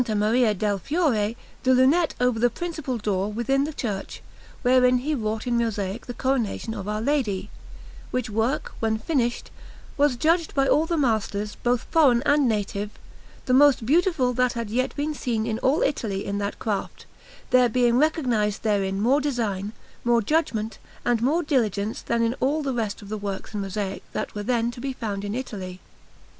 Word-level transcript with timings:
Maria 0.15 0.55
del 0.55 0.79
Fiore 0.79 1.37
the 1.61 1.75
lunette 1.75 2.15
over 2.19 2.39
the 2.39 2.49
principal 2.49 2.97
door 2.97 3.31
within 3.31 3.65
the 3.65 3.71
church, 3.71 4.23
wherein 4.63 4.97
he 4.97 5.13
wrought 5.13 5.45
in 5.45 5.59
mosaic 5.59 6.07
the 6.07 6.13
Coronation 6.15 6.73
of 6.73 6.87
Our 6.87 7.03
Lady; 7.03 7.51
which 8.09 8.27
work, 8.27 8.73
when 8.79 8.97
finished, 8.97 9.51
was 9.97 10.15
judged 10.15 10.55
by 10.55 10.67
all 10.67 10.87
the 10.87 10.97
masters, 10.97 11.53
both 11.61 11.83
foreign 11.91 12.23
and 12.23 12.49
native, 12.49 12.89
the 13.45 13.53
most 13.53 13.85
beautiful 13.85 14.33
that 14.33 14.53
had 14.53 14.71
yet 14.71 14.95
been 14.95 15.13
seen 15.13 15.45
in 15.45 15.59
all 15.59 15.83
Italy 15.83 16.25
in 16.25 16.39
that 16.39 16.57
craft, 16.57 17.05
there 17.51 17.69
being 17.69 17.99
recognized 17.99 18.63
therein 18.63 18.99
more 18.99 19.21
design, 19.21 19.71
more 20.03 20.23
judgment, 20.23 20.79
and 21.05 21.21
more 21.21 21.43
diligence 21.43 22.01
than 22.01 22.23
in 22.23 22.33
all 22.39 22.63
the 22.63 22.73
rest 22.73 23.03
of 23.03 23.09
the 23.09 23.19
works 23.19 23.53
in 23.53 23.61
mosaic 23.61 24.01
that 24.13 24.33
were 24.33 24.41
then 24.41 24.71
to 24.71 24.81
be 24.81 24.93
found 24.93 25.23
in 25.23 25.35
Italy. 25.35 25.79